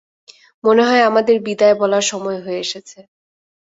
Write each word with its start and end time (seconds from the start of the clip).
মনে 0.63 0.83
হয় 0.87 1.03
আমাদের 1.03 1.35
বিদায় 1.45 1.75
বলার 1.81 2.05
সময় 2.11 2.39
হয়ে 2.43 2.59
এসেছে। 2.65 2.99